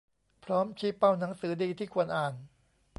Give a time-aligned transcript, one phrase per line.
[0.45, 2.33] พร้อมชี้เป้าหนังสือดีที่ควรอ่าน